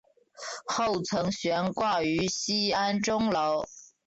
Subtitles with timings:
[0.65, 3.65] 后曾悬挂于西安钟楼。